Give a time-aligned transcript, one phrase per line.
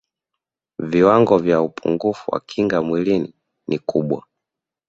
[0.79, 3.33] viwango vya upungufu wa kinga mwilini
[3.67, 4.25] ni kubwa